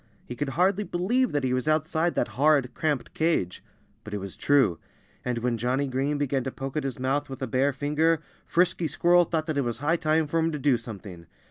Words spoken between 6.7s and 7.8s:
at his mouth with a bare